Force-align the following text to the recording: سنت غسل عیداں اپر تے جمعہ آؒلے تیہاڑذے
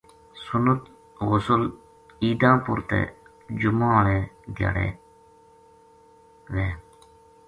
سنت 0.45 0.81
غسل 1.29 1.61
عیداں 2.23 2.55
اپر 2.61 2.77
تے 2.89 2.99
جمعہ 3.59 3.89
آؒلے 3.97 4.19
تیہاڑذے 4.55 6.67